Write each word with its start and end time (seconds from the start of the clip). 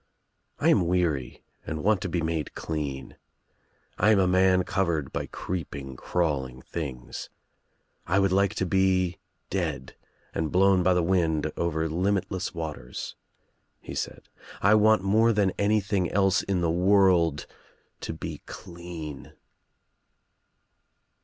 "I 0.57 0.69
am 0.69 0.87
weary 0.87 1.43
and 1.63 1.83
want 1.83 2.01
to 2.01 2.09
be 2.09 2.21
made 2.23 2.55
clean. 2.55 3.17
I 3.99 4.09
am 4.09 4.17
a 4.17 4.25
man 4.25 4.63
covered 4.63 5.13
by 5.13 5.27
creeping 5.27 5.95
crawling 5.95 6.63
things. 6.63 7.29
I 8.07 8.17
would 8.17 8.31
like 8.31 8.55
to 8.55 8.65
be 8.65 9.19
dead 9.51 9.95
and 10.33 10.51
blown 10.51 10.81
by 10.81 10.95
the 10.95 11.03
wind 11.03 11.51
over 11.55 11.87
limitless 11.87 12.51
waters," 12.51 13.15
he 13.79 13.93
said. 13.93 14.27
"I 14.59 14.73
want 14.73 15.03
more 15.03 15.31
than 15.33 15.51
any 15.59 15.79
thing 15.81 16.09
else 16.09 16.41
in 16.41 16.61
the 16.61 16.71
world 16.71 17.45
to 17.99 18.11
be 18.11 18.41
clean." 18.47 19.33